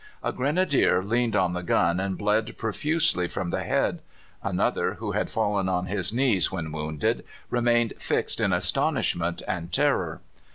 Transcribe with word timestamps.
"A 0.23 0.31
Grenadier 0.31 1.03
leaned 1.03 1.35
on 1.35 1.53
the 1.53 1.61
gun 1.61 1.99
and 1.99 2.17
bled 2.17 2.57
profusely 2.57 3.27
from 3.27 3.51
the 3.51 3.61
head; 3.63 3.99
another, 4.41 4.95
who 4.95 5.11
had 5.11 5.29
fallen 5.29 5.69
on 5.69 5.85
his 5.85 6.11
knees 6.11 6.51
when 6.51 6.71
wounded, 6.71 7.23
remained 7.51 7.93
fixed 7.99 8.41
in 8.41 8.51
astonishment 8.51 9.43
and 9.47 9.71
terror. 9.71 10.21